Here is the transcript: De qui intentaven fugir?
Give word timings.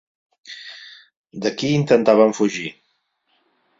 De 1.43 1.51
qui 1.59 1.71
intentaven 1.81 2.33
fugir? 2.39 2.73